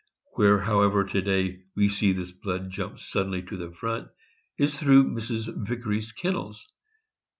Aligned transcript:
Where, 0.33 0.57
however, 0.61 1.03
we 1.03 1.11
to 1.11 1.21
day 1.21 1.63
see 1.89 2.11
this 2.11 2.31
blood 2.31 2.71
jump 2.71 2.97
suddenly 2.97 3.43
to 3.43 3.55
the 3.55 3.71
front, 3.71 4.07
is 4.57 4.79
through 4.79 5.11
Mr. 5.11 5.53
Yicary's 5.67 6.11
kennels. 6.11 6.65